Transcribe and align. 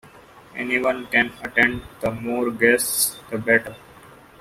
Anyone 0.55 1.05
can 1.11 1.31
attend- 1.43 1.83
the 2.01 2.09
more 2.09 2.49
guests, 2.49 3.19
the 3.29 3.37
better. 3.37 3.75